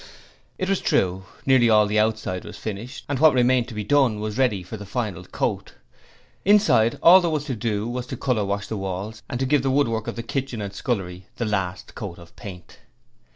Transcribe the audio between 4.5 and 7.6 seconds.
for the final coat. Inside all there was to